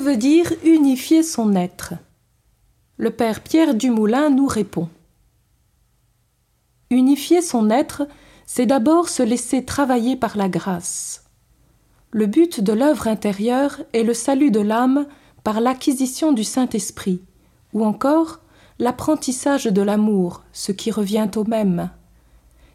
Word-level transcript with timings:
Veut 0.00 0.16
dire 0.16 0.50
unifier 0.64 1.22
son 1.22 1.54
être 1.54 1.92
Le 2.96 3.10
père 3.10 3.42
Pierre 3.42 3.74
Dumoulin 3.74 4.30
nous 4.30 4.46
répond. 4.46 4.88
Unifier 6.88 7.42
son 7.42 7.68
être, 7.68 8.08
c'est 8.46 8.64
d'abord 8.64 9.10
se 9.10 9.22
laisser 9.22 9.62
travailler 9.62 10.16
par 10.16 10.38
la 10.38 10.48
grâce. 10.48 11.24
Le 12.12 12.24
but 12.24 12.62
de 12.62 12.72
l'œuvre 12.72 13.08
intérieure 13.08 13.82
est 13.92 14.02
le 14.02 14.14
salut 14.14 14.50
de 14.50 14.60
l'âme 14.60 15.06
par 15.44 15.60
l'acquisition 15.60 16.32
du 16.32 16.44
Saint-Esprit, 16.44 17.20
ou 17.74 17.84
encore 17.84 18.40
l'apprentissage 18.78 19.66
de 19.66 19.82
l'amour, 19.82 20.44
ce 20.54 20.72
qui 20.72 20.90
revient 20.90 21.28
au 21.36 21.44
même. 21.44 21.90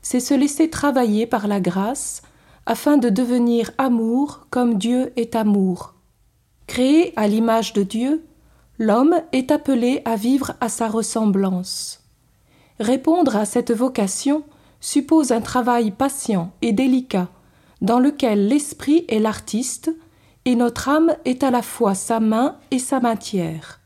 C'est 0.03 0.19
se 0.19 0.35
laisser 0.35 0.69
travailler 0.69 1.25
par 1.25 1.47
la 1.47 1.59
grâce 1.59 2.21
afin 2.67 2.97
de 2.97 3.09
devenir 3.09 3.71
amour 3.79 4.45
comme 4.51 4.77
Dieu 4.77 5.11
est 5.15 5.35
amour. 5.35 5.94
Créé 6.67 7.13
à 7.15 7.27
l'image 7.27 7.73
de 7.73 7.83
Dieu, 7.83 8.25
l'homme 8.79 9.21
est 9.31 9.51
appelé 9.51 10.01
à 10.05 10.15
vivre 10.15 10.53
à 10.59 10.69
sa 10.69 10.87
ressemblance. 10.87 12.01
Répondre 12.79 13.35
à 13.35 13.45
cette 13.45 13.71
vocation 13.71 14.43
suppose 14.79 15.31
un 15.31 15.41
travail 15.41 15.91
patient 15.91 16.51
et 16.61 16.73
délicat, 16.73 17.29
dans 17.81 17.99
lequel 17.99 18.47
l'esprit 18.47 19.05
est 19.07 19.19
l'artiste 19.19 19.91
et 20.45 20.55
notre 20.55 20.89
âme 20.89 21.15
est 21.25 21.43
à 21.43 21.51
la 21.51 21.61
fois 21.61 21.95
sa 21.95 22.19
main 22.19 22.57
et 22.71 22.79
sa 22.79 22.99
matière. 22.99 23.79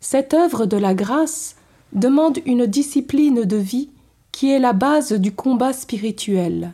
Cette 0.00 0.34
œuvre 0.34 0.66
de 0.66 0.76
la 0.76 0.94
grâce 0.94 1.56
demande 1.92 2.38
une 2.44 2.66
discipline 2.66 3.44
de 3.44 3.56
vie 3.56 3.90
qui 4.32 4.50
est 4.50 4.58
la 4.58 4.72
base 4.72 5.12
du 5.12 5.32
combat 5.32 5.72
spirituel. 5.72 6.72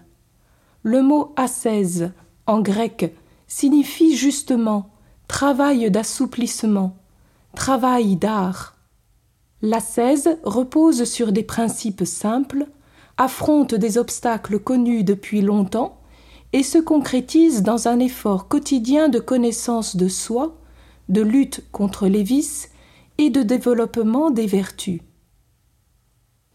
Le 0.83 1.03
mot 1.03 1.33
ascèse, 1.37 2.11
en 2.47 2.61
grec, 2.61 3.15
signifie 3.51 4.17
justement 4.17 4.91
travail 5.29 5.91
d'assouplissement, 5.91 6.97
travail 7.55 8.17
d'art. 8.17 8.77
L'ascèse 9.61 10.39
repose 10.45 11.05
sur 11.05 11.33
des 11.33 11.43
principes 11.43 12.05
simples, 12.07 12.67
affronte 13.19 13.75
des 13.75 13.99
obstacles 13.99 14.61
connus 14.61 15.05
depuis 15.05 15.43
longtemps 15.43 16.01
et 16.53 16.63
se 16.63 16.79
concrétise 16.79 17.63
dans 17.63 17.89
un 17.89 17.99
effort 17.99 18.49
quotidien 18.49 19.09
de 19.09 19.19
connaissance 19.19 19.97
de 19.97 20.09
soi, 20.09 20.57
de 21.09 21.21
lutte 21.21 21.65
contre 21.73 22.07
les 22.07 22.23
vices 22.23 22.71
et 23.19 23.31
de 23.31 23.43
développement 23.43 24.31
des 24.31 24.47
vertus. 24.47 25.01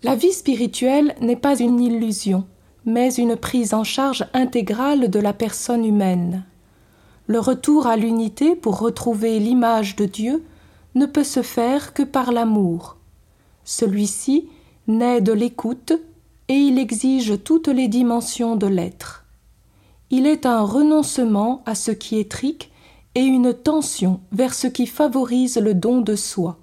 La 0.01 0.15
vie 0.15 0.33
spirituelle 0.33 1.13
n'est 1.19 1.35
pas 1.35 1.59
une 1.59 1.81
illusion 1.81 2.47
mais 2.85 3.15
une 3.15 3.35
prise 3.35 3.73
en 3.73 3.83
charge 3.83 4.25
intégrale 4.33 5.09
de 5.09 5.19
la 5.19 5.33
personne 5.33 5.83
humaine. 5.83 6.45
Le 7.27 7.39
retour 7.39 7.87
à 7.87 7.95
l'unité 7.95 8.55
pour 8.55 8.79
retrouver 8.79 9.39
l'image 9.39 9.95
de 9.95 10.05
Dieu 10.05 10.43
ne 10.93 11.05
peut 11.05 11.23
se 11.23 11.41
faire 11.41 11.93
que 11.93 12.03
par 12.03 12.31
l'amour. 12.31 12.97
Celui-ci 13.63 14.47
naît 14.87 15.21
de 15.21 15.33
l'écoute 15.33 15.93
et 16.47 16.53
il 16.53 16.77
exige 16.77 17.43
toutes 17.43 17.67
les 17.67 17.87
dimensions 17.87 18.55
de 18.55 18.67
l'être. 18.67 19.25
Il 20.11 20.27
est 20.27 20.45
un 20.45 20.61
renoncement 20.61 21.63
à 21.65 21.73
ce 21.73 21.91
qui 21.91 22.19
est 22.19 22.29
trique 22.29 22.71
et 23.15 23.21
une 23.21 23.53
tension 23.53 24.19
vers 24.31 24.53
ce 24.53 24.67
qui 24.67 24.85
favorise 24.85 25.57
le 25.57 25.73
don 25.73 26.01
de 26.01 26.15
soi. 26.15 26.57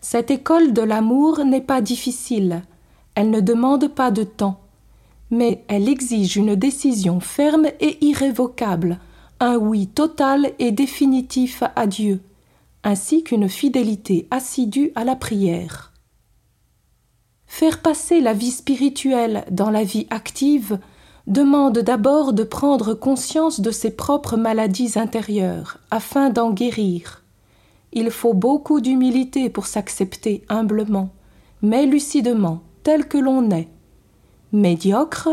Cette 0.00 0.30
école 0.30 0.72
de 0.72 0.82
l'amour 0.82 1.44
n'est 1.44 1.60
pas 1.60 1.80
difficile, 1.80 2.62
elle 3.14 3.30
ne 3.30 3.40
demande 3.40 3.88
pas 3.88 4.10
de 4.10 4.24
temps, 4.24 4.60
mais 5.30 5.62
elle 5.68 5.88
exige 5.88 6.36
une 6.36 6.54
décision 6.54 7.20
ferme 7.20 7.66
et 7.80 8.04
irrévocable, 8.04 8.98
un 9.42 9.56
oui 9.56 9.88
total 9.88 10.52
et 10.60 10.70
définitif 10.70 11.64
à 11.74 11.88
Dieu, 11.88 12.20
ainsi 12.84 13.24
qu'une 13.24 13.48
fidélité 13.48 14.28
assidue 14.30 14.92
à 14.94 15.02
la 15.02 15.16
prière. 15.16 15.92
Faire 17.46 17.82
passer 17.82 18.20
la 18.20 18.34
vie 18.34 18.52
spirituelle 18.52 19.44
dans 19.50 19.70
la 19.70 19.82
vie 19.82 20.06
active 20.10 20.78
demande 21.26 21.78
d'abord 21.80 22.32
de 22.32 22.44
prendre 22.44 22.94
conscience 22.94 23.60
de 23.60 23.72
ses 23.72 23.90
propres 23.90 24.36
maladies 24.36 24.92
intérieures, 24.96 25.78
afin 25.90 26.30
d'en 26.30 26.52
guérir. 26.52 27.24
Il 27.92 28.12
faut 28.12 28.34
beaucoup 28.34 28.80
d'humilité 28.80 29.50
pour 29.50 29.66
s'accepter 29.66 30.44
humblement, 30.48 31.10
mais 31.62 31.84
lucidement, 31.84 32.62
tel 32.84 33.08
que 33.08 33.18
l'on 33.18 33.50
est, 33.50 33.68
médiocre, 34.52 35.30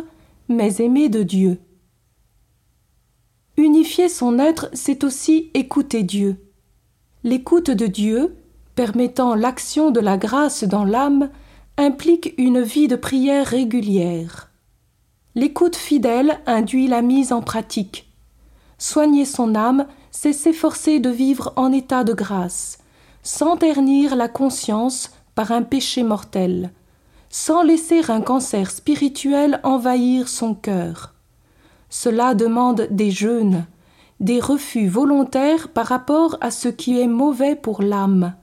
mais 0.48 0.78
aimé 0.82 1.10
de 1.10 1.22
Dieu. 1.22 1.60
Unifier 3.60 4.08
son 4.08 4.40
être, 4.40 4.70
c'est 4.72 5.04
aussi 5.04 5.52
écouter 5.54 6.04
Dieu. 6.04 6.38
L'écoute 7.26 7.70
de 7.70 7.88
Dieu, 7.88 8.38
permettant 8.76 9.36
l'action 9.36 9.92
de 9.92 10.00
la 10.00 10.16
grâce 10.16 10.64
dans 10.64 10.86
l'âme, 10.86 11.30
implique 11.78 12.34
une 12.38 12.62
vie 12.62 12.88
de 12.88 12.96
prière 12.96 13.46
régulière. 13.46 14.50
L'écoute 15.36 15.76
fidèle 15.76 16.40
induit 16.46 16.88
la 16.88 17.02
mise 17.02 17.34
en 17.34 17.42
pratique. 17.42 18.08
Soigner 18.78 19.26
son 19.26 19.56
âme, 19.56 19.88
c'est 20.10 20.32
s'efforcer 20.32 21.02
de 21.02 21.10
vivre 21.10 21.52
en 21.58 21.74
état 21.74 22.06
de 22.06 22.14
grâce, 22.14 22.78
sans 23.24 23.58
ternir 23.58 24.16
la 24.16 24.30
conscience 24.30 25.12
par 25.36 25.52
un 25.52 25.64
péché 25.64 26.04
mortel, 26.04 26.72
sans 27.30 27.62
laisser 27.62 28.10
un 28.10 28.22
cancer 28.22 28.72
spirituel 28.72 29.60
envahir 29.64 30.30
son 30.30 30.56
cœur. 30.56 31.14
Cela 31.90 32.36
demande 32.36 32.88
des 32.92 33.12
jeûnes, 33.12 33.66
des 34.20 34.40
refus 34.40 34.88
volontaires 34.88 35.70
par 35.70 35.88
rapport 35.88 36.38
à 36.42 36.52
ce 36.52 36.70
qui 36.70 37.00
est 37.00 37.08
mauvais 37.08 37.56
pour 37.56 37.82
l'âme. 37.82 38.36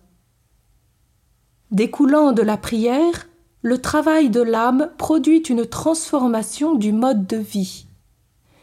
Découlant 1.71 2.33
de 2.33 2.43
la 2.43 2.57
prière, 2.57 3.29
le 3.63 3.79
travail 3.79 4.31
de 4.31 4.41
l'âme 4.41 4.91
produit 4.99 5.41
une 5.41 5.67
transformation 5.67 6.75
du 6.75 6.93
mode 6.93 7.27
de 7.27 7.37
vie. 7.37 7.87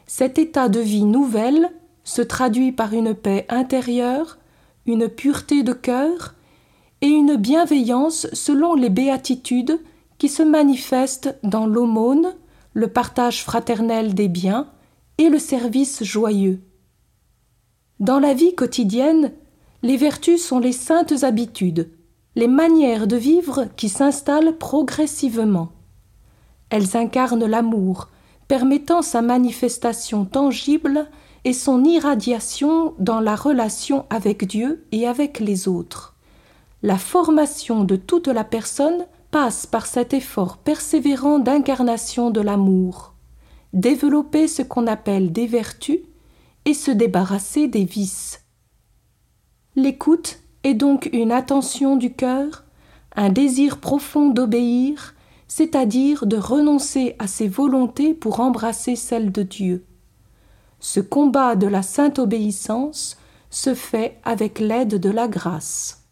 Cet 0.08 0.38
état 0.38 0.70
de 0.70 0.80
vie 0.80 1.04
nouvelle 1.04 1.70
se 2.04 2.22
traduit 2.22 2.72
par 2.72 2.94
une 2.94 3.14
paix 3.14 3.46
intérieure, 3.50 4.38
une 4.86 5.08
pureté 5.08 5.64
de 5.64 5.74
cœur 5.74 6.36
et 7.02 7.08
une 7.08 7.36
bienveillance 7.36 8.28
selon 8.34 8.76
les 8.76 8.90
béatitudes 8.90 9.80
qui 10.18 10.30
se 10.30 10.44
manifeste 10.44 11.38
dans 11.44 11.66
l'aumône, 11.66 12.34
le 12.74 12.88
partage 12.88 13.44
fraternel 13.44 14.14
des 14.14 14.28
biens 14.28 14.68
et 15.18 15.30
le 15.30 15.40
service 15.40 16.04
joyeux. 16.04 16.62
Dans 18.00 18.20
la 18.20 18.34
vie 18.34 18.56
quotidienne, 18.56 19.32
les 19.84 19.98
vertus 19.98 20.44
sont 20.44 20.60
les 20.60 20.72
saintes 20.72 21.24
habitudes, 21.24 21.90
les 22.36 22.48
manières 22.48 23.06
de 23.06 23.16
vivre 23.16 23.68
qui 23.76 23.90
s'installent 23.90 24.58
progressivement. 24.58 25.70
Elles 26.70 26.98
incarnent 26.98 27.46
l'amour, 27.46 28.10
permettant 28.48 29.02
sa 29.02 29.22
manifestation 29.22 30.26
tangible 30.26 31.08
et 31.46 31.54
son 31.54 31.84
irradiation 31.84 32.96
dans 32.98 33.20
la 33.20 33.36
relation 33.36 34.06
avec 34.10 34.48
Dieu 34.48 34.86
et 34.92 35.08
avec 35.08 35.40
les 35.40 35.68
autres. 35.68 36.16
La 36.82 36.98
formation 36.98 37.84
de 37.84 37.96
toute 37.96 38.28
la 38.28 38.44
personne 38.44 39.06
passe 39.34 39.66
par 39.66 39.88
cet 39.88 40.14
effort 40.14 40.58
persévérant 40.58 41.40
d'incarnation 41.40 42.30
de 42.30 42.40
l'amour, 42.40 43.16
développer 43.74 44.48
ce 44.48 44.62
qu'on 44.62 44.86
appelle 44.86 45.32
des 45.32 45.48
vertus 45.48 46.02
et 46.66 46.76
se 46.76 46.92
débarrasser 46.92 47.68
des 47.68 47.84
vices. 47.84 48.44
L'écoute 49.76 50.40
est 50.64 50.76
donc 50.76 51.10
une 51.14 51.32
attention 51.32 51.96
du 51.98 52.14
cœur, 52.14 52.64
un 53.16 53.30
désir 53.30 53.80
profond 53.80 54.30
d'obéir, 54.30 55.16
c'est-à-dire 55.48 56.28
de 56.28 56.38
renoncer 56.38 57.16
à 57.18 57.26
ses 57.26 57.48
volontés 57.48 58.14
pour 58.14 58.40
embrasser 58.40 58.96
celles 58.96 59.32
de 59.32 59.42
Dieu. 59.42 59.84
Ce 60.80 61.00
combat 61.00 61.56
de 61.56 61.66
la 61.66 61.82
sainte 61.82 62.20
obéissance 62.20 63.18
se 63.50 63.74
fait 63.74 64.20
avec 64.24 64.60
l'aide 64.60 65.00
de 65.00 65.10
la 65.10 65.28
grâce. 65.28 66.03